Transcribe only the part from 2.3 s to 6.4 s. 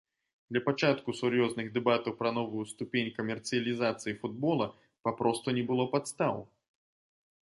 новую ступень камерцыялізацыі футбола папросту не было падстаў.